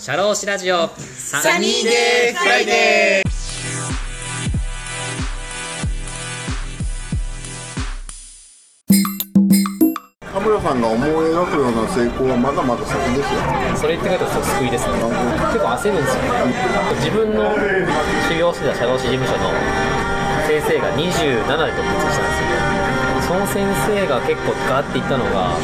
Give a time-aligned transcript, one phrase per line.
[0.00, 0.88] シャローシラジオ。
[0.96, 3.30] サニーデーフライデー。
[10.32, 13.40] 田村さんが思い描くような成功はまだまだ先ですよ。
[13.76, 14.96] それ言ってくると救いですね。
[14.96, 16.24] 結構焦るんですよ。
[16.24, 16.56] ね
[16.96, 17.52] 自分の
[18.32, 19.52] 修行してた社労士事務所の
[20.48, 23.28] 先生が27で独立したんですよ。
[23.28, 25.60] その先生が結構ガーっていったのが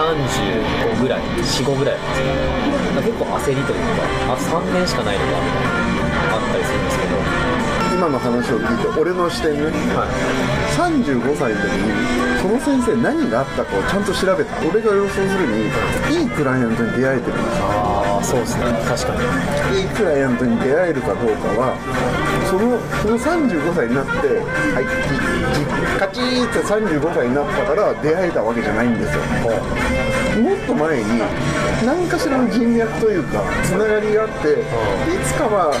[0.00, 2.26] 35ぐらい45ぐらいなんですよ
[2.80, 5.30] だから結構焦りというかあ3年しかないのか。
[5.30, 5.62] みたい
[6.28, 7.10] なあったりするんですけど
[7.94, 9.60] 今の話を聞いて俺の視点ね、
[10.78, 14.58] 35歳の時にその先生何があったかをちゃんと調べた。
[14.66, 15.68] 俺が予想するに
[16.22, 18.64] いいクライアントに出会えてるんですよそうですね。
[18.86, 19.14] 確か
[19.72, 19.80] に。
[19.80, 21.74] いいクライアントに出会えるかどうかは
[22.48, 24.12] そのその35歳になって
[24.74, 24.84] はい
[25.98, 29.22] カチーって35歳になったから出会えたわけじゃないんですよ。
[30.40, 31.22] もっと前に
[31.84, 34.56] 何かしらの人脈というかつながりがあってい
[35.26, 35.74] つかは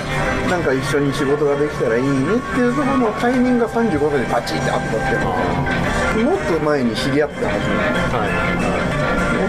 [0.50, 6.30] なんか一緒に仕事ができたらいいねっていうところのタイミングが35歳でパチンってあったっていうの。
[6.32, 8.69] もっと前に知り合ったはずなんですはい。
[8.69, 8.69] お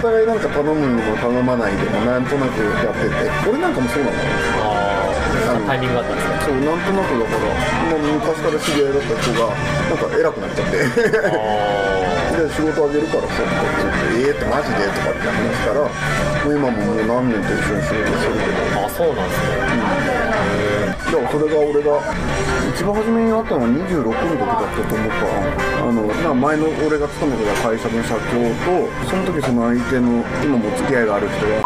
[0.01, 3.49] 互いなんか頼むのも頼まないでもなんとなくやってて。
[3.49, 4.17] 俺なんかもそうなの。
[4.65, 7.45] ああタイミングがあったんですかそうなんとなくだから
[7.91, 10.77] もう昔から知り合いだった人がなんか偉くなっちゃって。
[12.31, 13.53] で仕事あげるからさって
[14.15, 15.89] 言って「ええー、ってマジで?」とかって話したらも
[16.47, 18.85] う今ももう何年と一緒に仕事してるけど。
[18.85, 19.59] あそうなんですね。
[21.11, 21.99] だからそれが俺が
[22.71, 31.61] 一番初めに会ったのは26の時だったと思うからあのまあ前の俺が勤めてた会社の社長とその時その相手の今も付き合いがある人が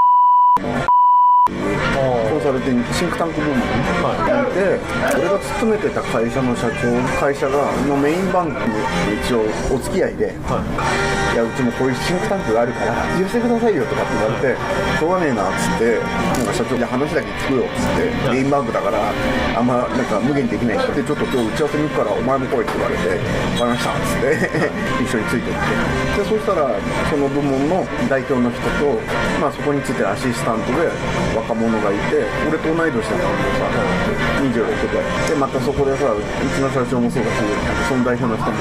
[2.29, 3.55] コンサルティングシンクタンク部門。
[3.55, 4.79] にいて、
[5.19, 9.43] 俺が勤めてた会社の社長会社がのメインバンクに一応
[9.75, 11.35] お付き合いで、い。
[11.35, 14.55] やうちもこういうシンクタンクがあるから寄せてくださいよとかって言われて
[14.99, 19.11] しょうがねえなっつってなんか社長に話だけ聞くよっつってメインバンクだから
[19.59, 20.95] あんまなんか無限にできない人。
[20.95, 24.39] でちょっと今日打ち合わせに行くからお前も来いって言われて分かりましたっつって
[25.03, 26.23] 一緒についてって。
[26.23, 26.71] でそしたら
[27.11, 28.95] その部門の代表の人と、
[29.41, 30.88] まあ、そこについてるアシスタントで
[31.35, 37.41] 若者がいて俺と同い年だったんでさ26ででまたそこでさうちの社長もそうだし
[37.88, 38.57] その代表の人も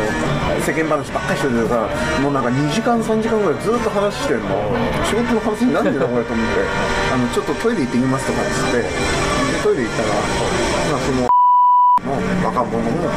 [0.62, 1.88] 世間話ばっかりしててさ
[2.22, 4.48] もうなんか2時間3時間ぐらいずっと話してんの
[5.04, 6.64] 仕事の話になんでだこれと思って
[7.12, 8.88] あのちょっとトイレ行ってきますとかっつってで
[9.62, 11.28] トイレ行ったら、まあ、その
[12.04, 13.08] の若者も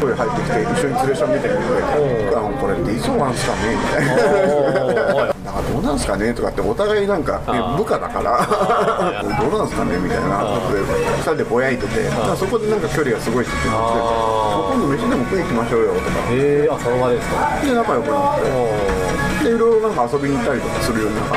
[0.00, 1.58] トイレ入ってきて一緒に連れシャン見てくれ。
[1.58, 2.28] て
[2.60, 5.34] 「これっていつなんすかね?」みたいな
[5.72, 8.40] 「どうなんすかね?」とかってお互いなんかえ部下だから
[9.40, 10.38] 「どうなんすかね?」みたいな。
[10.38, 11.86] ことで2人でぼやいて。
[11.86, 13.98] てそこでなんか距離がすごい縮まって
[14.74, 16.06] 「今度飯でも食い行きましょうよ」とか。
[16.30, 17.60] へえあその場ですか？
[17.64, 19.44] で仲良くなって。
[19.44, 21.32] でいろいろなんか遊びに行ったりとかするようになって。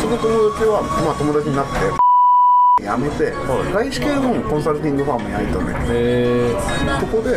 [0.00, 1.72] その友達はまあ友達になって。
[2.78, 3.32] 辞めて
[3.72, 5.72] 外資系のコンサルティングファームに入ったのね。
[5.88, 6.56] へえ
[7.00, 7.30] そこで、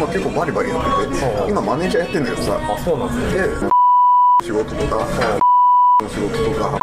[0.00, 1.50] まあ、結構バリバリやってて。
[1.50, 2.52] 今マネージャーやってんだけどさ。
[2.58, 3.68] あそうなんですね。
[3.68, 3.77] で
[4.44, 5.04] 仕事とか
[6.00, 6.78] の仕事とか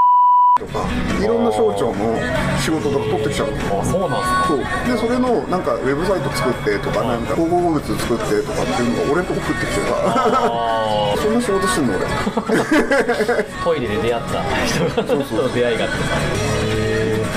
[0.60, 0.88] とか
[1.24, 2.20] いろんな省庁の
[2.60, 3.82] 仕事とか取ってきちゃうの。
[3.82, 4.46] あそうなんですか。
[4.48, 4.60] そう。
[4.60, 12.06] でそれのなんかウェブサイト作ってとかなんか広告物作ってとかっていうのが俺のとこ食ってきてさあ そんな仕事してんの俺。
[12.06, 16.95] ー トイレで出会った人との出会いがあって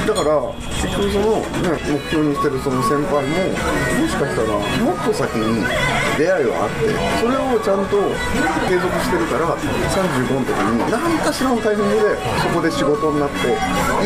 [0.09, 0.41] だから
[0.81, 3.53] 結局その、ね、目標にしてるその先輩も
[4.01, 5.61] もしかしたらもっと先に
[6.17, 6.89] 出会いはあって
[7.21, 8.01] それをちゃんと
[8.65, 13.53] 継続してるから35の時に何かしらのタイミングでそこで仕事になって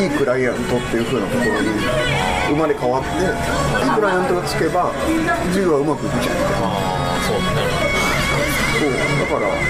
[0.03, 1.71] いいクライアントっていう風なところに
[2.51, 4.91] 生まれ変わっていいクライアントがつけば
[5.55, 6.81] 事業はうまくいくじゃんみたいな。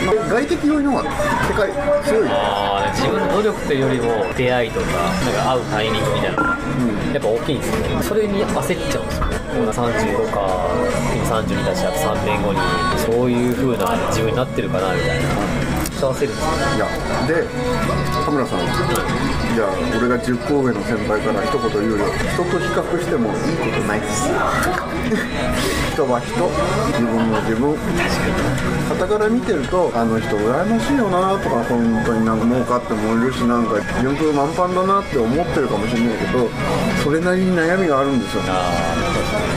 [0.07, 1.11] まあ外的要因の方が
[1.49, 1.71] 世界
[2.05, 2.27] 強い。
[2.27, 6.43] よああ自分の努力というよりも出会いとかなんか会うタイミングみたいな。
[6.43, 6.63] のが
[7.13, 8.03] やっぱ大きいんですよね。
[8.03, 9.37] それに焦っちゃうんですよね。
[9.55, 10.67] 今35か
[11.15, 12.59] 今32だしあと3年後に
[12.97, 15.52] そういう風な自分になってるかなみたいな
[16.03, 16.87] めっちゃ焦るんですよいや
[17.29, 17.47] で
[18.25, 18.59] 田村さん
[19.55, 19.69] じゃあ
[19.99, 22.07] 俺が10個上の先輩から一言言うよ。
[22.33, 24.33] 人と比較してもいいことないっす。
[25.93, 26.33] 人は人。
[26.89, 27.77] 自分も自分。
[28.89, 36.49] 傍から見てるとあの人羨ましいよなとか本当になんか儲かってもいるしなんか順風満帆だなって思ってるかもしれないけど
[37.05, 38.43] それなりに悩みがあるんですよ。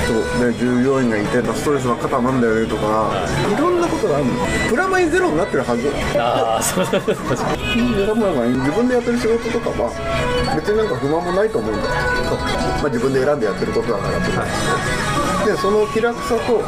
[0.08, 0.52] そう。
[0.52, 3.12] で従業員がいてストレスの肩なんだよねとか
[3.48, 4.34] いろんなことがあるの？
[4.70, 5.90] プラマイゼロになってるはず。
[6.18, 6.86] ああそう。
[6.86, 9.90] 確かにで田村さん自分でやってる仕事とかは
[10.56, 11.82] 別になんか不満もないと思うんだ。
[11.82, 11.90] よ、
[12.82, 14.32] まあ、自分で選んでやってることだからと。
[14.32, 14.46] か、
[15.46, 16.62] でその気楽さと、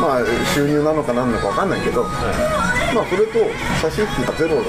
[0.00, 0.24] まあ、
[0.54, 2.04] 収入なのか何なのか分かんないけど、
[2.94, 3.38] まあそれと
[3.80, 4.62] 差し引きがゼロだ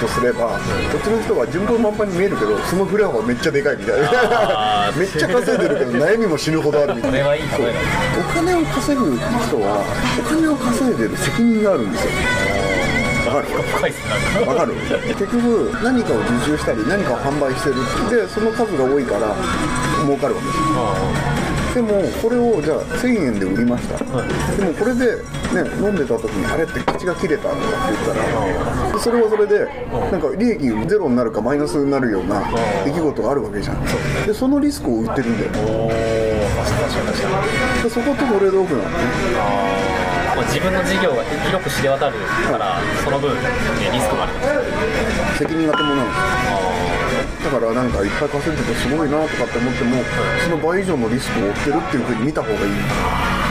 [0.00, 0.58] とすれば、
[0.90, 4.92] こっちの人は順風満帆に見えるけどその振れ幅めっちゃでかいみたいな。
[4.96, 7.20] めっちゃ稼いでるけど悩みも死ぬほどあるみたいな。
[7.28, 7.32] お
[8.34, 9.22] 金を稼ぐ人
[9.60, 9.84] は
[10.18, 12.10] お金を稼いでる責任があるんですよ。
[12.12, 12.51] わ
[13.32, 13.48] かる
[14.46, 14.74] わかる。
[15.08, 17.76] 結局何かを受注したり何かを販売してる
[18.10, 19.34] でその数が多いから
[20.04, 20.58] 儲かるわけです。
[21.72, 21.88] でも
[22.20, 25.22] これをじゃあ1000円で売りました、でもこれで、ね、
[25.80, 29.66] 飲んでた時にあれって口が切れたとかって言ったら、それはそれで
[30.10, 32.42] なんか利益ゼロになるかマイナスになるような
[32.84, 33.82] 出来事があるわけじゃん。
[34.26, 35.50] でそのリスクを売ってるんだよ。
[35.66, 36.02] おお確
[36.76, 37.28] かに確か
[37.78, 37.82] に。
[37.84, 40.01] でそことトレードオフなのね
[40.34, 42.16] まあ、自分の事業が広く知れ渡る
[42.50, 43.40] からその分、ね、
[43.92, 44.42] リスクもありま
[45.36, 45.38] す。
[45.38, 46.12] 責任が伴うんで
[47.38, 49.96] すだからなんかいっぱい稼いでてすごいなとかって思っても
[50.44, 53.41] その倍以上のリスクを負ってるっていうふうに見た方がいい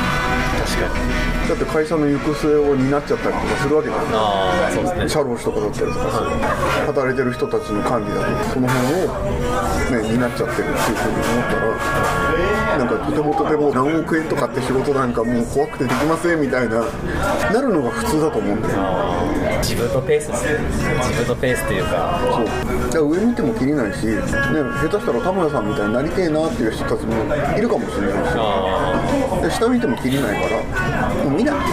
[0.79, 4.01] だって会社の行く末を担っちゃったりとかするわけじゃん。
[4.13, 5.09] ああそうですね。
[5.09, 6.21] 社労士とかだったりとかさ。
[6.87, 16.85] 働いてる人たちの管理だとかその辺を、ね、担っちゃってるっていうふうに思ったらなんかとてもとても何億円とかって仕事なんかもう怖くてできませんみたいな
[17.51, 18.77] なるのが普通だと思うんだよ
[19.61, 20.59] 自分のペースですね。
[20.99, 22.19] 自分のペースというか。
[22.23, 22.45] そう。
[22.45, 22.51] だ
[22.89, 27.13] から上見てもきりないし、ね、下手したら田村さんみたいになりてえなっていう人たちも
[27.55, 28.33] いるかもしれないし。
[28.37, 30.60] あで下見てもきりないから
[31.23, 31.65] もう見ないあ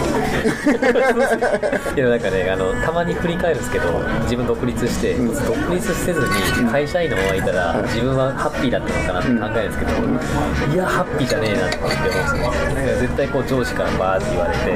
[1.95, 3.85] いやなんかねあのたまに振り返るんですけど
[4.23, 14.71] 自分独立して、独立せずに会社員のままいたら自分はハッピーだったのかなって考えるんですけど、いやハッピーじゃねえなって思うんですよなんか絶対こう上司からバーって言われて、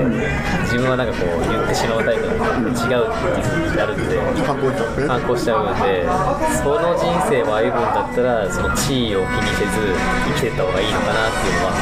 [0.63, 6.05] 自分はなんかこう言ってしまうタイプの違うっていう風になるんで反抗しちゃって反抗しちゃうんで
[6.61, 9.95] その人生を歩むんだったらその地位を気にせず
[10.33, 11.73] 生きてった方がいいのかなっていうのは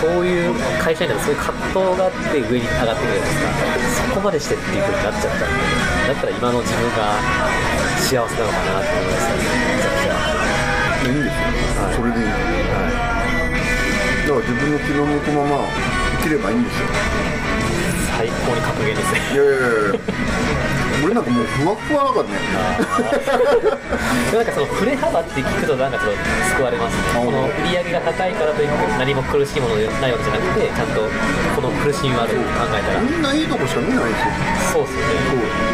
[0.00, 4.06] そういう会社員だとそういう葛藤があって上に上がってくるじゃないですか？
[4.06, 5.58] そこまでしてっていう風になっちゃったんで
[6.06, 7.18] だったら今の自分が
[7.98, 9.42] 幸せなのかなって思いましたね
[9.74, 10.14] めちゃくちゃ。
[11.04, 12.24] いいんですよ、それでいい。
[12.30, 12.30] だ
[14.32, 15.66] から自分の気の向くまま
[16.22, 16.86] 生きればいいんですよ
[18.16, 19.20] 最高に格言ですね。
[19.32, 19.60] いやいやい
[19.94, 20.00] や
[21.04, 22.38] 俺なんかもうふわふわだからね
[24.32, 26.18] なんかその振れ幅って聞くとなんかちょっと
[26.56, 27.02] 救われますね。
[27.24, 31.02] この売り上げが高いからといって何も苦しいものでないわけじゃなくてちゃんと
[31.56, 33.00] この苦しみはあるって考えたら。
[33.02, 34.14] みんないいとこしか見ないで
[34.72, 35.12] すよそうっすよね。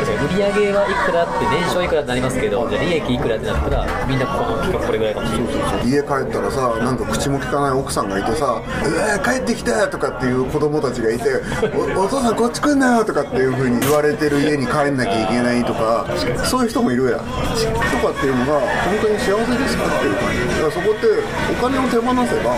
[0.02, 5.52] 確かに売り上げはいくらって年商いくらってなりますけどじゃあ利益いくらってなったらみんなこの企画これぐらいかもしれな
[5.84, 5.86] い。
[5.86, 11.24] 家帰ったらさなんか口も利かない奥さんがいてさ「うわ帰ってきた!」とかっていう子供たちがいて
[11.94, 16.06] 「おお父さんこっち来んなよ!」とかっていうふうに言われてる家に帰んなきゃいけないとか
[16.44, 17.20] そういう人もいるやん。
[17.20, 20.48] とかっていうのが本当に幸せですかっていう感じ。
[20.48, 21.06] だからそこって
[21.50, 22.54] お金を手放せば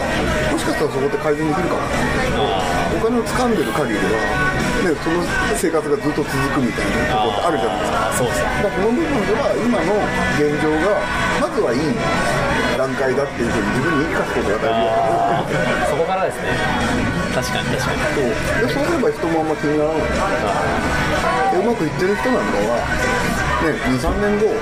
[0.52, 1.82] もしかしたらそこって改善できるかも
[2.92, 4.10] お金を掴んでる限りは、
[4.84, 5.24] ね、その
[5.56, 8.08] 生活がずっと続くみたいなとこってあるじゃないですか。
[8.08, 8.44] あそうっすね。
[8.62, 9.96] だからこの部分では今の
[10.38, 11.00] 現状が
[11.40, 12.51] まずはいい
[12.92, 16.48] 段階だっていうふうに自分に言い聞かすことが大事だそこからですね。
[17.32, 18.02] 確かに確かに。
[18.12, 18.28] そう。
[18.68, 20.02] でそうすれば人もあんま気にならない
[21.52, 22.76] でうまくいってる人なんかは、
[23.64, 24.56] ね、23年後で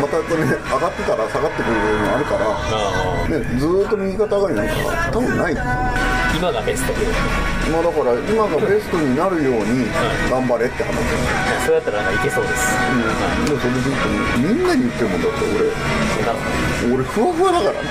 [0.00, 4.72] またこれ、ね、上がってたら下がってくるのもあるから、あね、ずーっと右肩上がりなんか
[5.12, 7.06] 多分ないー今がベストで。
[7.70, 9.86] まあだから今がベストになるように
[10.30, 10.94] 頑張れって話。
[11.64, 14.08] それだったらなんかいけそうです、うん、でもそれでずっと
[14.38, 15.94] みんなに言ってるもんだって俺。
[16.92, 17.84] 俺ふわふわだからっ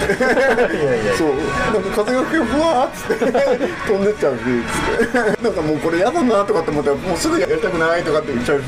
[0.70, 0.76] て。
[0.76, 1.36] いやいやそう。
[1.74, 3.26] なんか風が吹けばふわーっつって。
[3.88, 5.44] 飛んでっちゃうしつって。
[5.44, 8.66] なんかもうこれ嫌だなとかって思ったらもうすぐやりたくないとかって言っちゃうし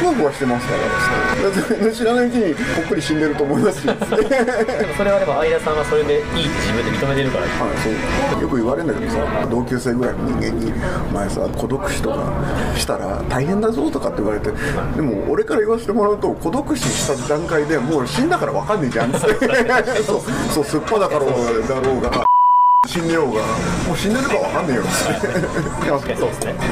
[0.00, 3.84] ふわふわしてますからだって知らないうちにぽっくり死んでると思いますし
[4.96, 7.42] それはでも相田さんはそれでいいって自分で認めてるから。
[7.82, 9.18] そうよく言われるんだけどさ
[9.50, 10.72] 同級生ぐらいの人間に
[11.10, 12.16] 「お前さ孤独死とか
[12.76, 14.50] したら大変だぞ」とかって言われて
[14.96, 19.46] でも俺から言わせてもらうと孤独死した段階でもう死んだから分かんねえじゃんっつって。
[20.02, 20.20] そう。
[20.52, 21.26] そうすっぱだからだ
[21.80, 22.31] ろうが
[22.88, 23.40] 死んでようが
[23.86, 24.82] もう死んでるか分かんねえよ。
[24.82, 26.52] 確かにそうですね。
[26.52, 26.66] だか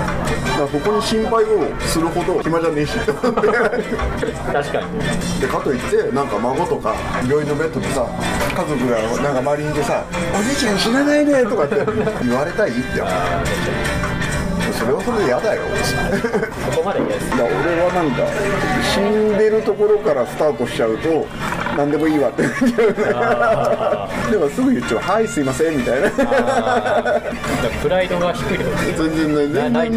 [0.58, 3.06] らそこに心配をするほど暇じゃねえし。
[3.06, 5.40] と思って確かに。
[5.40, 10.04] でかといってなんか孫とか病院のベッドでさ家族がなんか周りにいてさ
[10.36, 11.76] 「おじいちゃん死なないで」とかって
[12.26, 12.80] 言われたいって。
[14.80, 15.62] それはそれで嫌だよ。
[16.72, 17.30] そこまで嫌です。
[17.30, 18.26] だから俺はなんか
[18.82, 21.26] 死んでるところからスタートしちゃうと、
[21.80, 22.28] 何でもいいわ。
[22.28, 26.10] ってでもすぐ言っちゃう「はいすいません」みたいな。
[27.82, 28.58] プライドが低い。
[28.96, 29.48] 全然ない。
[29.48, 29.90] 全然ない。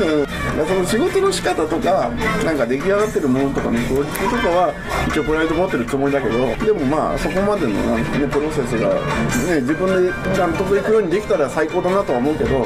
[0.65, 2.09] その仕事の仕方とか
[2.45, 4.73] なんか出来上がってるものとかのクオリティとかは
[5.07, 12.59] 一応プライド持ってるつもりだけどでもまあそこまでのなんかねプロセスが、ね、自分で納得いくようにできたら最高だなとは思うけど、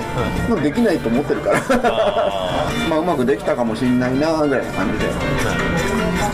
[0.50, 1.62] まあ、できないと思ってるから。
[1.84, 5.12] あ まあうまくできたかもしんないなぐらいな感じで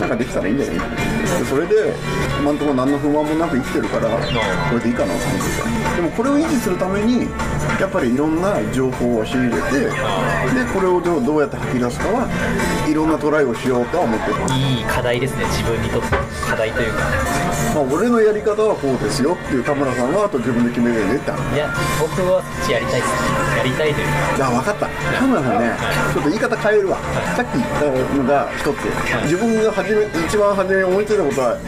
[0.00, 1.94] なんかできたらいいんじゃないでそれで
[2.40, 5.74] 今んところ何の不満もなく生きてるからこれでいいかなと思ってて。
[5.94, 7.28] でもこれを維持するために
[7.80, 9.94] やっぱりいろんな情報を仕入れてで
[10.74, 12.28] これをどうやって吐き出すかは
[12.88, 16.08] いろんなトライをしようとは思ってるいい課題ですね自分にとって
[16.50, 17.00] 課題というか。
[17.74, 23.10] まあ、俺のやり方はこうですよっていう田村さんはあと自分で決めるよねって話いや僕はそっちやりたいです。
[23.58, 24.06] やりたいという
[24.38, 24.46] か。
[24.46, 24.72] あ分か。
[24.72, 24.86] った
[25.18, 25.74] 田村さんね
[26.14, 26.98] ちょっと言い方変えるわ。
[27.34, 28.78] さっき言ったのが一つ。
[29.24, 31.58] 自分が初め一番初めに思いついたことは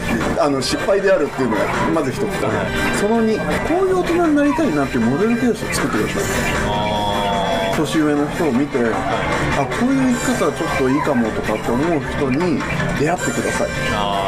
[0.41, 2.49] あの失敗であるっていうのがまず一つと
[2.97, 3.37] その2
[3.69, 6.23] こういう大人になりたいなっていうモデルケースを作ってください。
[6.65, 12.59] あ年上の人を見てあこういう生き方はちょっといいかもとかって思う人に
[12.99, 14.26] 出会ってください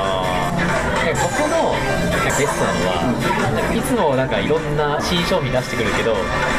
[1.15, 1.75] ここの
[2.39, 3.03] ベストなのは、
[3.55, 6.17] なんかいつもなんかいろんな新商品出してくるけど売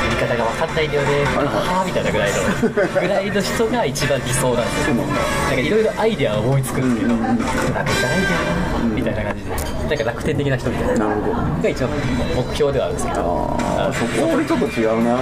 [0.09, 1.23] り方が分かんないんだよね。
[1.25, 2.39] はあみたいなぐらいの
[2.69, 4.95] ぐらいの人が一番理想なんですよ。
[4.95, 5.07] なん
[5.55, 7.87] かいろいろアイデアを思いつくんですけど、なんかアイ
[8.25, 9.49] デアなみたいな感じで。
[9.89, 11.05] なんか楽天的な人みたいな。
[11.05, 11.33] なるほど。
[11.33, 11.89] が一番
[12.35, 13.57] 目標ではあるんですけど。
[13.59, 15.17] あそこ俺ちょっと違うな。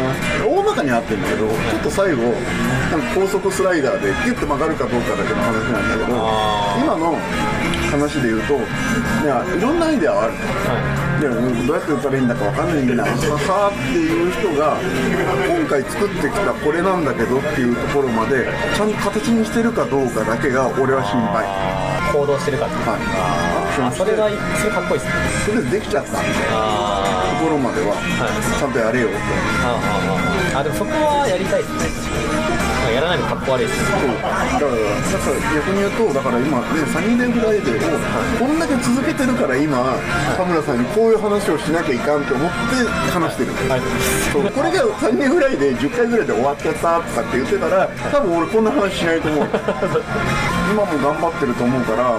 [0.45, 6.17] 大まかに合ってるんだけどちょっと最後なんか高速スライダーでギュッと曲がるかどうかだけの話なんだけど
[6.83, 7.17] 今の
[7.87, 10.33] 話で言うといやいろんなアイデアはある。
[10.33, 11.27] はで
[11.65, 14.77] どうやって打ったらいいんだかわかんないんだははっていう人が
[15.49, 21.43] 今回作ってきたこれなんだけどっていうところまでちゃんと形にしてるかどうかだけが俺は心配。
[21.45, 22.81] い行動してるかっていう。
[22.87, 23.95] はい。
[23.95, 25.11] それがそれかっこいいですね。
[25.45, 28.41] それでできちゃったみたいなあところまでははい。
[28.41, 32.17] ちゃんとやれよってーあでもそこはやりたいですね。
[32.97, 33.77] やらないのかっこ悪いです。
[33.77, 34.09] そう。
[34.09, 37.93] だからだから逆に言うとだから今ねサニーデイフライデーを
[38.41, 39.85] こんだけ続けてるから今
[40.33, 43.53] 田村さんにこういう話をしなきゃいかんと思って話してる。
[43.69, 43.81] はい。
[44.33, 44.49] そう。
[44.49, 49.45] これがサニーフライデー10回ぐらいで終わっちゃったとかって言ってたら多分俺こんな話しないと思う。
[50.73, 52.17] 今も頑張ってると思うから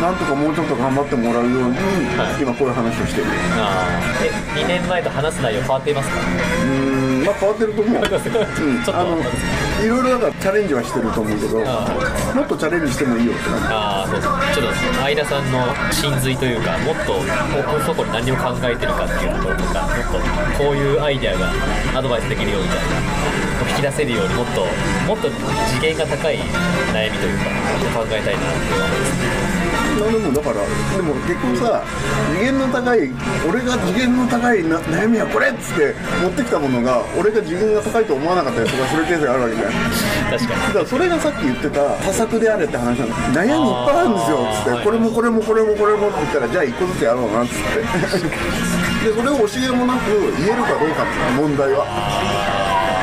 [0.00, 1.76] なんとかもうちょっと頑張ってもらうように
[2.16, 2.42] はい。
[2.42, 3.26] 今こういう話をしてる。
[4.56, 6.16] え2年前と話す内容変わっていますか？
[6.20, 8.02] うーんまあ変わってると思う。
[8.08, 9.18] ちょっとあの
[9.84, 11.88] いろいろだからチャレンジはしてると思うけどあ
[12.34, 17.14] もっとチャレンジしてもいいよってなああそうそうちょっと相田さんの真髄というかもっと
[17.58, 21.48] 奥底に何を考えてるかっていうところとかもっとこういうアイデアが
[21.96, 22.84] アドバイスできるよみたいな
[23.70, 24.66] 引き出せるようにもっと
[25.06, 25.30] もっと
[25.80, 26.36] 次元が高い
[26.92, 27.44] 悩みというか
[28.00, 30.54] 考えたいなって思いますいやでもだから
[30.96, 31.82] でも結局さ
[32.32, 33.10] 次元の高い
[33.48, 39.72] 俺が次元の高いな悩みはこれっつって持ってきたものが俺が次元が高いと思わなかったりとかするケースがあるわけじゃん。
[40.30, 40.60] 確かに。
[40.60, 44.46] だからそれがさっき言ってた多作であれって話なの悩みいっぱいあるんですよ。
[44.46, 47.80] っつってこれもこれもこれもこれもって言ったらじゃあ一個ずつやろうなっつって。
[49.04, 52.59] でそれを教えもなく言えるかどうかっていう問題は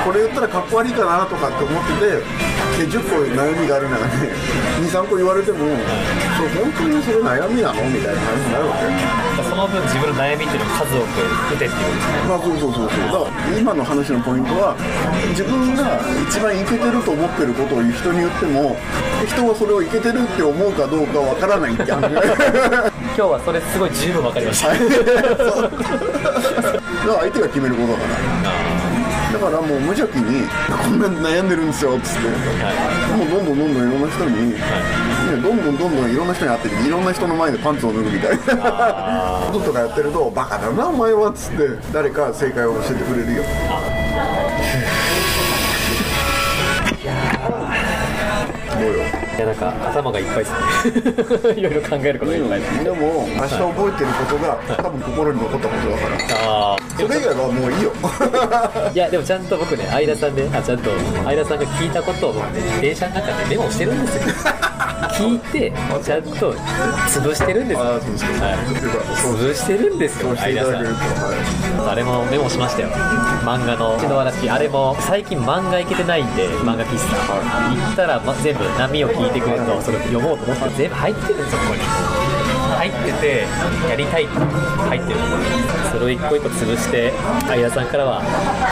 [0.08, 4.32] これ言ったらかっこ悪いかなとかって思っててで10個悩みがあるならね
[4.80, 9.44] 23個言われてもそれ本当にそれ悩みなのみたいな話になるわけ。
[9.44, 11.20] その分自分の悩みっていうのを数多く
[11.56, 12.24] 打てっていうことですね。
[12.24, 13.00] まあそうそうそうそう。
[13.04, 14.80] だから今の話のポイントは
[15.36, 18.78] 自分が一番イケてると思ってることを人に言っても
[19.28, 24.72] 人はそれをイケてるって思うかどうかわからないって話 今日はそれすごい十分分かりました。
[27.28, 28.04] 相手が決めることだか
[28.48, 28.67] ら
[29.34, 32.28] だからもう無邪気に「こんなに悩んでるんですよ」っつって。
[33.18, 34.58] もうどんどんどんどんいろんな人に、ね、
[35.42, 39.42] どんどんどんどんいろんな人に会っていろんな人の前でパンツを脱ぐみたいな。
[39.52, 43.44] こととかやってると「バカだなお前は」っつって誰か正解を教えてくれるよ。
[48.80, 50.52] どうよいやなんか頭がいっぱいです
[51.52, 51.60] ね。
[51.60, 56.52] いろいろ考えることがいっぱいですでも明日覚えてることが多分心に残ったことだから。
[56.52, 57.92] ああそれ以外はもういいよ。
[58.94, 60.90] いやでもちゃんと僕ね相田さんであちゃんと
[61.24, 64.22] 相田さんが聞いたことを僕ね電車の中でメモしてるんですよ。
[65.12, 65.72] 聞いて
[66.04, 66.54] ちゃんと
[67.08, 67.80] 潰してるんです。
[67.80, 68.02] よはい。
[69.16, 71.02] 潰してるんですよ相田さただけると。
[71.02, 71.34] は
[71.84, 71.88] い。
[71.88, 72.90] んあれもメモしましたよ。
[73.44, 77.18] 漫画の篠原式あれも最近漫画いけてないんで漫画喫茶。
[77.76, 79.82] 行ったら、ま、全部波を聞いてくれると。
[79.82, 82.17] それを読もうと思って全部入ってるんですよここに
[82.78, 83.46] 入ってて
[83.90, 85.20] やりたいって入ってる。
[85.92, 87.12] そそれを一個一個潰して
[87.48, 88.22] 相田さんからは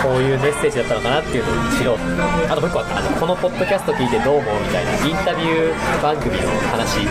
[0.05, 1.97] こういうメッセージだったのかなっていうのを知ろう。
[2.45, 3.01] あともう一個あった。
[3.01, 7.01] あのこのポッドキャスト聞いてどう思うみたいなインタビュー番組の話。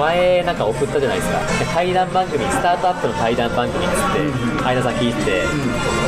[0.00, 1.44] 前なんか送ったじゃないですか。
[1.60, 5.44] で対談番組スタートアップの対談番組っつって相田さん聞いてて、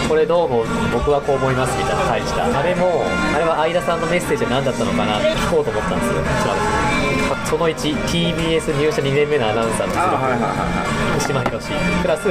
[0.08, 0.66] これどう思う？
[0.96, 2.48] 僕はこう思いますみたいな返した。
[2.48, 3.04] あれも
[3.36, 5.18] あれは相田さんのメッセージは何だったのかな？
[5.18, 6.24] って聞こうと思ったんですよ。
[6.24, 7.21] 調べて
[7.52, 9.92] その 1TBS 入社2年目のアナウンサーの
[11.20, 11.68] 福島博史
[12.00, 12.22] プラス、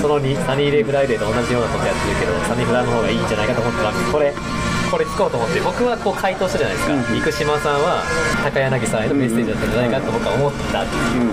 [0.00, 4.32] その2サニーデイフライデーと同じようなことやってるけどサニーフラの方がいいんじゃないかと思ったらこれ
[4.92, 6.94] これ聞こうと思って僕はこう回答したじゃないですか、
[7.24, 8.04] 生島さんは
[8.44, 11.32] 高柳さんへのメッセージだったんじゃないかと僕は思ったってい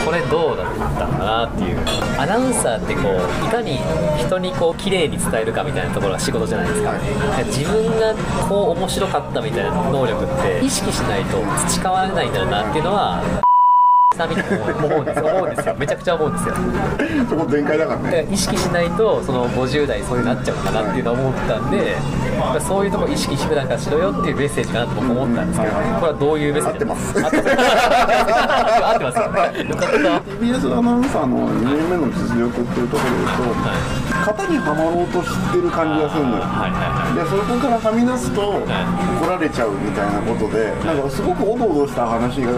[0.00, 1.78] これどうだったのかなっていう。
[2.16, 3.78] アナウンサーってこういかに
[4.16, 6.94] 人にこう綺麗に伝えるかみたいなところが仕事じゃないですか、
[7.52, 8.14] 自分が
[8.48, 11.36] こう面白かったみたいな能力って意識しないと
[11.68, 13.20] 培われないんだろうなっていうのは
[14.16, 15.26] さんみたいな思うんですよ。
[15.26, 15.74] 思うんですよ。
[15.78, 16.54] めちゃくちゃ思うんですよ。
[17.28, 18.26] そこ全開だからね。
[18.30, 22.29] 意識しないとその50代そういうなっちゃうのかなっていうのを思ったんでやっぱ
[22.60, 26.74] そういうとこ意識普段からしろよっていうメッセージかなと僕思ったんですけどうんこれはどういうメッセージ？
[26.74, 27.18] 合ってます。
[27.18, 27.30] 合っ
[28.98, 29.18] てます。
[29.18, 29.96] よかった。
[30.30, 33.60] TBS アナウンサーの2年目の実力っていうところで言うと、
[34.26, 36.44] 型にはまろうとしてる感じがするのよ、
[37.14, 38.62] でそこからはみ出すと
[39.20, 42.52] 怒られちゃうみたいなことでなんかすごくおどおどした話が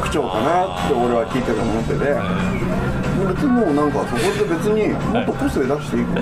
[0.00, 2.85] 口調かなって俺は聞いてて思ってて。
[3.24, 6.20] 別にもうなんかそこで別にもっと個性出していって、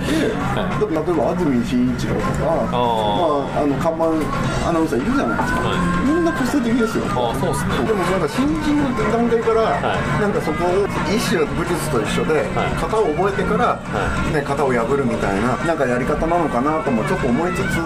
[0.54, 5.60] だって例えば安住紳一郎とか、まあ、あの看板アナウンサーいるじゃないですか、
[6.04, 7.04] みんな個性的ですよ。
[7.10, 7.86] ああそうっすね。
[7.86, 10.20] でもなんか新人の段階から、はい。
[10.20, 12.74] なんかそこを一種の武術と一緒で、はい。
[12.80, 13.76] 型を覚えてから、
[14.32, 17.76] ね、型を破るみたいななんかやり方なのかなともちょっと思いつつ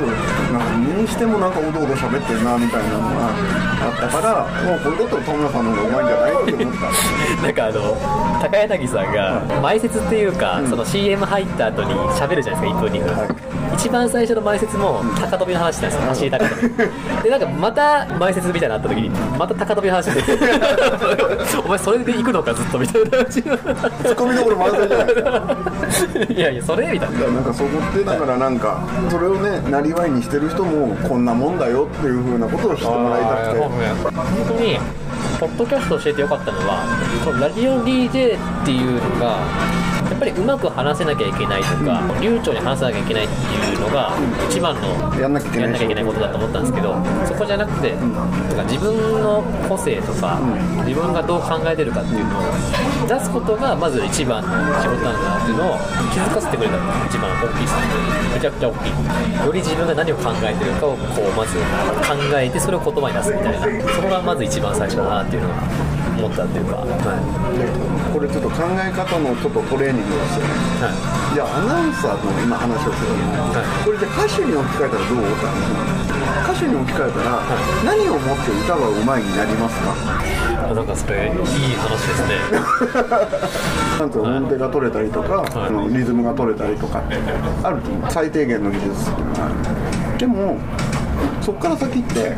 [0.52, 6.88] なんかにしてもなんかおどおど喋ってるなみたいなのがあったから もうこれだったら田村さんの方がうまいんじゃないって思った。
[7.42, 7.96] なんかあの
[8.42, 13.28] 高柳さんが前説っていうか、その CM 入った後に喋るじゃないですか1分2分、はい。
[13.74, 17.22] 一番最初の前説も高跳びの話なんですよ走り高跳び。
[17.22, 20.22] でなんかまた前説みたいになった時にまた高跳びの話で
[21.64, 23.42] お前それで行くのかずっとみたいな話。
[23.42, 26.32] ツッコミどころ満載じゃないですか。
[26.32, 27.18] いやいやそれみたいな。
[27.28, 33.60] なんかそこってだからなんかそれをねなりわいにしてる人もこんなもんだよっていうふうなことを知ってもらいたくて。
[33.60, 34.78] 本当に
[35.40, 36.84] ポッドキャスト教えてよかったのは
[37.24, 39.40] このラジオ DJ っていうのが
[40.18, 44.10] っぱりうまく話せなきゃいけないとか、流暢に話さなきゃいけないっていうのが
[44.50, 45.52] 一番のやんなきゃい
[45.88, 48.04] けないことだと思ったんですけどそこじゃなくて、だか
[48.56, 50.40] ら自分の個性とか、
[50.84, 52.42] 自分がどう考えてるかっていうのを
[53.06, 54.48] 出すことがまず一番の
[54.82, 55.78] 仕事なんだなっていうのを
[56.10, 57.82] 気づかせてくれたのが一番大きいですね。
[58.34, 59.46] めちゃくちゃ大きい。
[59.46, 61.56] より自分が何を考えてるかをこうまず
[62.02, 63.94] 考えてそれを言葉に出すみたいな。
[63.94, 65.52] そこがまず一番最初だなっていうのを
[66.18, 66.90] 思ったっていうか、はい。
[68.12, 70.50] これちょっと考え方のちょっとトレーニングですよね。
[70.82, 71.34] はい。
[71.34, 73.14] じゃあアナウンサーの今話をする
[73.54, 73.86] はい。
[73.86, 75.22] これじゃあ歌手に置き換えたらどう？
[75.22, 75.54] って話
[76.48, 77.38] 歌手に置き換えたら、
[77.84, 79.94] 何をもって歌がうまいになりますか？
[80.58, 81.38] あなんかそれいい
[81.78, 82.34] 話ですね。
[84.00, 85.94] なんと音程が取れたりとか、はい。
[85.94, 87.02] リズムが取れたりとか
[87.62, 87.78] ある
[88.08, 89.54] 最低限の技術っていうのがある。
[90.18, 90.58] でも
[91.40, 92.34] そこから先って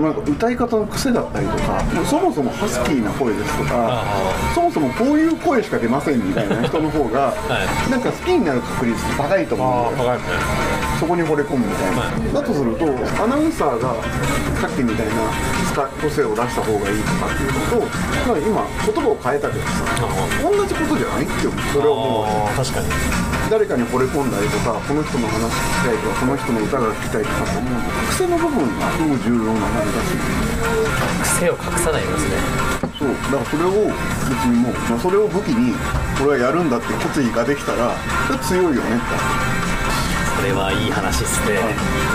[0.00, 4.04] なんか歌い方の癖だったりとかそもそもハスキーな声ですとか
[4.54, 7.90] そもそもこういう声しか出ませんみたいな人の方が、はい。
[7.90, 10.28] なんか好きになる確率高いと思うんだよかりま
[10.94, 12.32] すそこに惚れ込むみたいな、はい。
[12.34, 12.86] だとすると
[13.22, 13.94] アナウンサーが
[14.60, 15.14] さっきみたいな
[15.70, 17.86] 使個性を出した方がいいとかっていうのと
[18.26, 19.84] まあ今言葉を変えたけどさ
[20.42, 21.60] 同じことじゃないって思う。
[21.72, 30.12] それを思う確かに誰かに惚れ込んだりとかこの人の話聞きたいとかこの人の歌が聞きたいとかって思うと癖の部分がすごく重要な感じだし
[31.38, 32.36] 癖を隠さないですね。
[32.98, 33.08] そう。
[33.08, 35.72] だからそれを別にもう、まあ、それを武器に
[36.18, 37.94] これはやるんだって決意ができたら
[38.26, 39.57] それ強いよねって。
[40.38, 41.58] それはいい話ですね。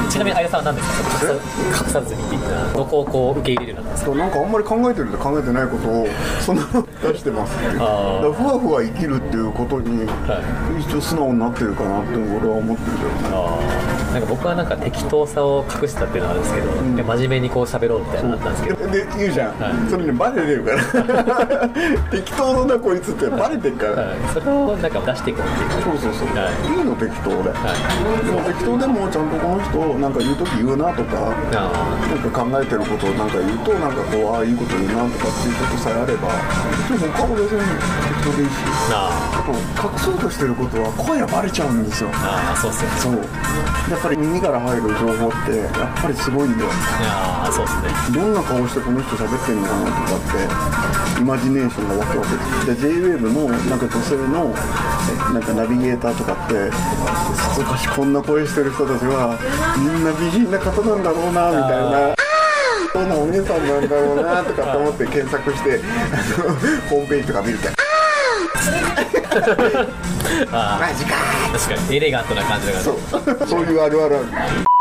[0.09, 1.33] ちなみに相田さんは何ですか？
[1.33, 6.07] 隠さ隠さずにって言ったらどこをこう受け入れるようになったんですかそうなんかあんまり考えてると考えてないことを
[6.39, 6.61] その
[7.03, 10.39] 出してますってふわふわ生きるっていうことには
[10.79, 13.93] 一応素直になってるかなって俺は思ってるけどね。
[14.13, 18.91] なんか僕はなんか適当さを隠したっていうのがあるんですけど、で真面目にこう喋ろうみたいなのあったんですけど。
[18.91, 19.89] で言うじゃん、はい。
[19.89, 21.69] それねバレてるから。
[22.13, 24.17] 適当だなこいつってバレてるから、はい。
[24.31, 25.97] それをなんか出していこうっていう。
[25.97, 26.77] そうそうそう、はい。
[26.77, 31.71] い、いの適当で、はいでも適当でもちゃんとこの人なんか言う時言うなとかあ
[32.07, 36.29] なんか考えてることをなんか言うとなんかこうああいいこと言うなとかっていうことさえあれば
[36.89, 38.93] でも他は別に適当でいいしー。
[38.93, 42.09] ああと隠そうとしてることは声がバレちゃうんですよ。
[42.09, 42.97] ーあーそうっすよね。
[42.99, 43.91] そう。
[43.91, 46.69] やっぱり耳から入る情報ってやっぱりすごいんだよ。
[46.69, 47.91] いやーそうっすね。
[48.15, 52.81] どんな顔してこの人喋ってんのかなとかってイマジネーションが湧くわけです。
[52.83, 56.71] で JWAVE のなんか女性のえなんかナビゲーターとかって
[57.35, 59.39] さぞかしこんな声してる人たちは
[59.79, 62.13] みんな美人な方なんだろうなみたいな。
[62.93, 65.79] どんなお姉さんなんだろうなとかって思って検索して
[66.11, 66.53] あの
[66.89, 67.69] ホームページとか見ると。
[70.51, 71.95] あマジかあ確かに。
[71.95, 72.83] エレガントな感じだから。
[72.83, 73.47] ねそう。
[73.47, 74.72] そういうあるあるある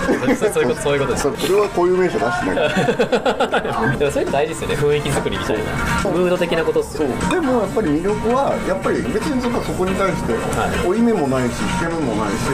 [0.00, 1.46] さそうそういうことそういうことです。
[1.46, 3.98] それはこういう名称出してない。
[3.98, 4.74] でもそういうの大事ですよね。
[4.76, 5.62] 雰囲気作りみたいな。
[6.10, 10.86] ムード的なことっすよでもやっぱり魅力はやっぱり別にそこに対してはい。
[10.86, 12.44] 負い目もないし引け目もないし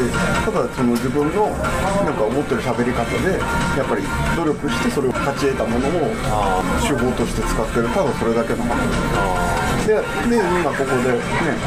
[0.44, 1.50] ただその自分の
[2.04, 3.38] なんか思ってる喋り方で
[3.76, 4.02] やっぱり
[4.36, 7.88] 努力してそれを勝ち得たものをあ手法として使ってる。
[7.88, 8.70] ただそれだけの話。
[8.70, 11.18] でで今ここで、ね、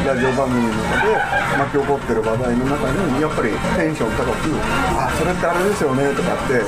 [0.05, 1.13] ラジオ番組の中で
[1.57, 4.49] 巻き起こってる話題の中にやっぱりテンション高く
[4.95, 6.61] 「あそれってあれですよね」とかって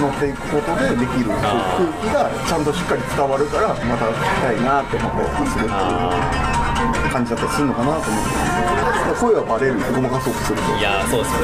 [0.00, 1.52] 乗っていくことでできる空
[2.00, 9.74] 気がちゃんとしっかり伝わるからまた聞きたいなって思ったりするっていう感じだったりするのかなと思って声はバレる。
[9.94, 10.74] ごまかそうとすると。
[10.74, 11.40] あいやーそうですよ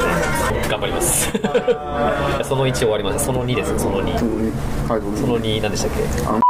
[0.57, 0.67] ね。
[0.67, 1.29] 頑張ります。
[2.49, 3.19] その1終わりました。
[3.25, 4.31] その2ですその2その
[4.89, 5.91] はいその2何でしたっ
[6.41, 6.48] け？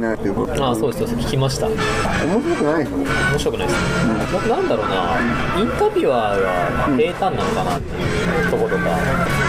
[0.00, 1.28] ねっていうことああそうですそうです。
[1.28, 1.68] 聞きました。
[1.68, 2.90] 面面白くないで
[3.38, 5.62] しょ白くないですね、ななんだろうな。
[5.62, 8.90] インタビュアーが平坦なのかなっていうところとか、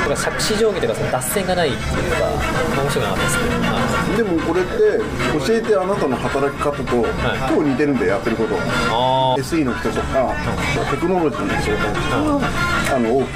[0.06, 2.30] とか杓子定規とかその脱線がないっていうか
[2.78, 4.72] 面白くなかったですね、はいでもこれって
[5.46, 8.56] 教えてあなたの働き方と今日似てるんでやってること。
[8.56, 10.32] あ SE の人とか
[10.92, 13.28] テクノロジーの仕事の人があの多く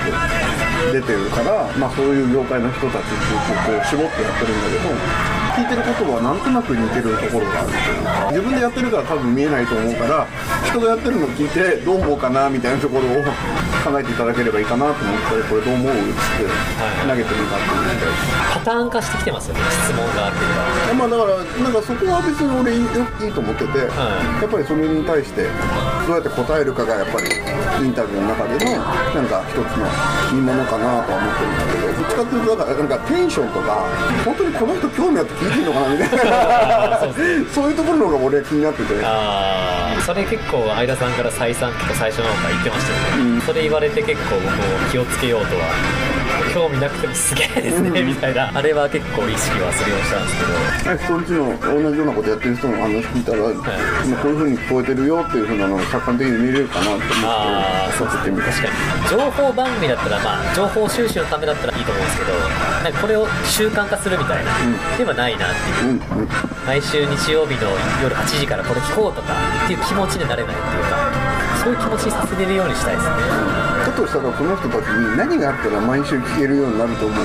[0.93, 10.23] 出てるから、まあ、そういう業界の人たちっていうこう絞ってやってるんだけど聞いてることはなんとなく似てるところがあるというか自分でやってるから多分見えないと思うから
[10.63, 13.23] 人がやってるのを聞いてどう思うかなみたいなところを
[13.83, 16.47] 考えていただければいいかなと思ってこれどう思うっつって
[17.03, 17.83] 投げてみたっていう。
[17.83, 18.39] ので。
[18.55, 24.41] パターン化してきてますよね質問がっていうかまあだからなんかそこは別に俺いいいいと思ってて、はい。
[24.41, 25.43] やっぱりそれに対して
[26.09, 27.27] どうやって答えるかがやっぱり
[27.85, 28.71] インタビューの中での
[29.13, 29.85] なんか一つの
[30.33, 33.85] 見ものかなとは思ってるんだけどどっちかっていうとだからなんかテンションとか
[34.25, 37.45] 本当にこの人興味あって聞いてんのかなみたいな。
[37.53, 39.05] そういうところの方が俺は気になってて。
[39.05, 48.51] ああそれ結構相田さんから再三結構最初の方から言ってましたよね、それ言われて結構僕も気をつけようとは興味なくてもすげえですねみたいな。
[48.53, 51.19] あれは結構意識はするようにしたんですけど。
[51.19, 59.21] 人んちの同じようなことやってる人の話聞いたら、まあこういうふうに聞こえてるよっていうふうなのを客観的に見れるかなってああそう思ってですね確かに。
[59.21, 62.33] 情報番組だったらまあ情報収集のためだったらいいと思うんですけど
[62.83, 64.51] なんかこれを習慣化するみたいな、
[64.97, 65.99] ではないなっていう。
[66.11, 66.29] うんうん
[66.69, 67.61] 毎週日曜日の
[68.03, 69.33] 夜8時からこれ聞こうとか
[69.65, 71.18] っていう気持ちになれないっていうか
[71.59, 73.13] そういう気持ちにさせれるようにしたいですね。
[73.85, 77.19] だとしたらこの人たちに何があったら毎週聞けるようになると思う？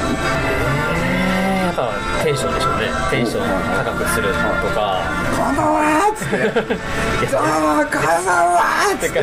[0.96, 1.92] えーやっぱ
[2.24, 2.88] テンションでしょうね。
[3.10, 3.42] テンション
[3.84, 5.02] 高くするとか。
[5.36, 5.56] こん。
[5.56, 5.74] ばん。
[5.74, 8.02] はっつってうもこん。
[8.24, 8.54] ばん。
[8.54, 8.60] は
[8.94, 9.18] っつって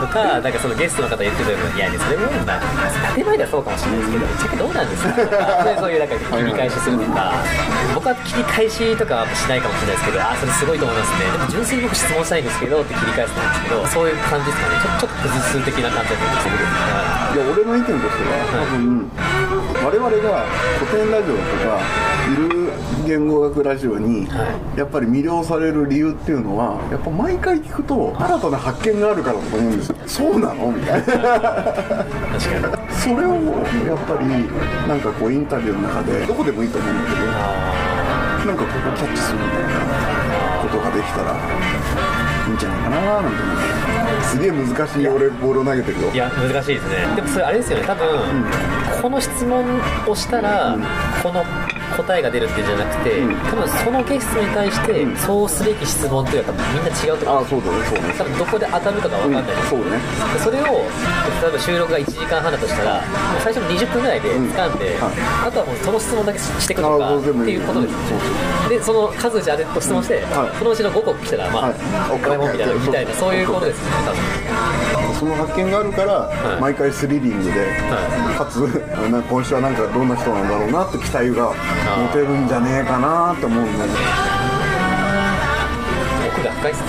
[0.00, 2.60] とかなんかそのゲストの方言ってたようにいやねそれもまあ
[3.14, 5.12] 建前ではそうかもしれないですけどぶっちゃけどうなんですか？
[5.64, 7.32] とかそういうなんか切り返しするとか。
[7.94, 11.30] 僕は切り返しとかはしないかもしれないですけどあーそれすごいと思いますね。
[11.30, 16.84] でも純粋に僕質問したいんですけどって切り返すんですけどそういう感じですかねちょちょっと崩す的な感じだと思うんですけど。
[17.34, 19.10] いや俺の意見としては多分
[19.82, 20.44] 我々が
[20.78, 21.78] 古典ラジオとか
[22.30, 22.63] いる
[23.06, 29.96] 言語学ラジオにはやっぱり魅了される理由っていうのはやっぱ毎回聞くと新たな発見があるからだと思うんですよ。
[30.06, 30.72] そうなの？
[30.72, 31.04] みたいな。
[31.04, 31.20] 確か
[32.80, 32.92] に。
[32.92, 33.34] それを
[33.84, 34.26] やっぱり
[34.88, 39.68] なんかこうインタビューの中でどこでもいいと思うんだけどあなんかここキャッチするみたいな
[40.62, 41.32] ことができたら
[42.46, 43.64] いいんじゃないかななんて思って。
[44.24, 46.10] すげえ難しい俺ボールを投げてるよ。
[46.10, 47.14] ーいや難しいですね。
[47.16, 47.84] でもそれあれですよね。
[47.86, 48.44] 多分、
[49.02, 49.64] この質問
[50.08, 50.76] をしたら、
[51.22, 51.44] この
[51.96, 53.34] 答えが出るっていうんじゃなくて、うん。
[53.48, 55.16] 多分そのゲストに対して、うん。
[55.16, 57.38] そうすべき質問というかみんな違うと思う。
[57.38, 58.14] ああそうだねそうね。
[58.18, 59.84] 多分どこで当たるかが分かんないです、そうね。
[60.34, 67.54] でそれを例えば収録が1時間半だとしたらもう最初の20分ぐらいで掴んで、はあとはもうその質問だけしていくとかっていい。
[67.54, 67.88] いうことで。
[67.88, 68.16] すそ
[68.66, 70.58] うでその数打ち当てと質問して、はい。
[70.58, 71.74] そのうちの5個来たらまあ、はい。
[72.10, 74.18] お買い物みたいなみたいなそういうことですね多分
[75.14, 76.60] その発見があるから、い。
[76.60, 78.60] 毎回スリリングで、はかつ
[79.28, 83.94] 今週はなんかどんな人なんだろうなって期待が持てるんじゃねえかなって思うんだよね。
[86.28, 86.88] 奥が深いっすね、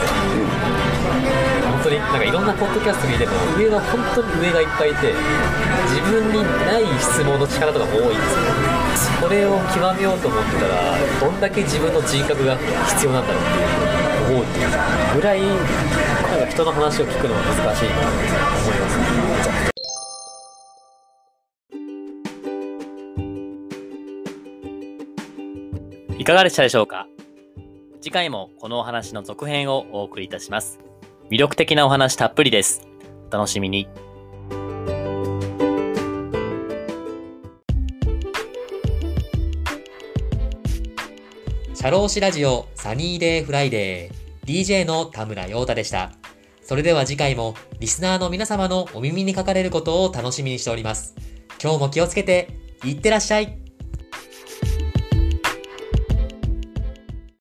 [1.86, 5.14] 当になんかいろんなポッドキャスト見ても上は本当に上がいっぱいいて
[5.94, 9.22] 自分にない質問の力とかも多いんですよ。
[9.22, 12.58] それを極めようと思ってたらどんだけ自分の人格が
[12.90, 14.64] 必要なんだろうっていう思うってい
[15.16, 15.58] ぐらいなん
[16.40, 18.24] か人の話を聞くのは難しいなと思い
[18.80, 19.06] ますね
[26.18, 27.08] いかがでしたでしょうか？
[28.02, 30.80] 次回もこのお話の続編をお送りいたします。
[31.30, 32.88] 魅力的なお話たっぷりです。
[33.32, 33.88] お楽しみに。
[41.86, 46.14] 社労士ラジオサニーデイフライデー DJ の田村陽太でした。
[46.64, 51.14] それでは次回もリスナーの皆様のお耳にかかれることを楽しみにしております。
[51.62, 52.50] 今日も気をつけて、
[52.84, 53.60] いってらっしゃい